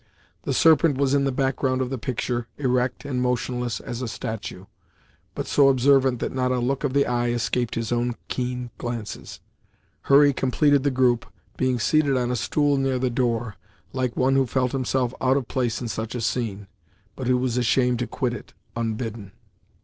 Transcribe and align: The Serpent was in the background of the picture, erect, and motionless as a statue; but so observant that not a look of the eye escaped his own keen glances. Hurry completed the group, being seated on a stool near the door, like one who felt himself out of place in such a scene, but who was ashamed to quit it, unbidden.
The 0.45 0.53
Serpent 0.55 0.97
was 0.97 1.13
in 1.13 1.25
the 1.25 1.31
background 1.31 1.79
of 1.79 1.91
the 1.91 1.99
picture, 1.99 2.47
erect, 2.57 3.05
and 3.05 3.21
motionless 3.21 3.79
as 3.79 4.01
a 4.01 4.07
statue; 4.07 4.65
but 5.35 5.45
so 5.45 5.67
observant 5.69 6.17
that 6.21 6.33
not 6.33 6.51
a 6.51 6.57
look 6.57 6.83
of 6.83 6.93
the 6.93 7.05
eye 7.05 7.29
escaped 7.29 7.75
his 7.75 7.91
own 7.91 8.15
keen 8.27 8.71
glances. 8.79 9.41
Hurry 10.09 10.33
completed 10.33 10.81
the 10.81 10.89
group, 10.89 11.27
being 11.55 11.77
seated 11.77 12.17
on 12.17 12.31
a 12.31 12.35
stool 12.35 12.77
near 12.77 12.97
the 12.97 13.11
door, 13.11 13.57
like 13.93 14.17
one 14.17 14.35
who 14.35 14.47
felt 14.47 14.71
himself 14.71 15.13
out 15.21 15.37
of 15.37 15.47
place 15.47 15.81
in 15.81 15.87
such 15.87 16.15
a 16.15 16.21
scene, 16.21 16.65
but 17.15 17.27
who 17.27 17.37
was 17.37 17.55
ashamed 17.55 17.99
to 17.99 18.07
quit 18.07 18.33
it, 18.33 18.53
unbidden. 18.75 19.33